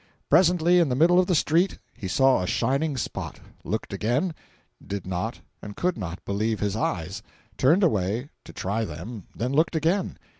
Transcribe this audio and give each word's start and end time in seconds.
Presently, 0.31 0.79
in 0.79 0.89
the 0.89 0.95
middle 0.95 1.19
of 1.19 1.27
the 1.27 1.35
street 1.35 1.77
he 1.93 2.07
saw 2.07 2.41
a 2.41 2.47
shining 2.47 2.97
spot—looked 2.97 3.93
again—did 3.93 5.05
not, 5.05 5.41
and 5.61 5.75
could 5.77 5.95
not, 5.95 6.25
believe 6.25 6.59
his 6.59 6.75
eyes—turned 6.75 7.83
away, 7.83 8.29
to 8.45 8.51
try 8.51 8.83
them, 8.83 9.27
then 9.35 9.53
looked 9.53 9.75
again. 9.75 10.17